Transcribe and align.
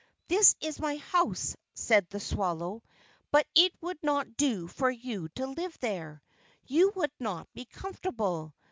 "This 0.29 0.55
is 0.61 0.79
my 0.79 0.97
house," 0.97 1.55
said 1.75 2.09
the 2.09 2.19
swallow; 2.19 2.81
"but 3.29 3.45
it 3.53 3.71
would 3.81 4.01
not 4.01 4.35
do 4.35 4.65
for 4.67 4.89
you 4.89 5.29
to 5.35 5.45
live 5.45 5.77
there 5.79 6.23
you 6.65 6.91
would 6.95 7.11
not 7.19 7.47
be 7.53 7.65
comfortable. 7.65 8.55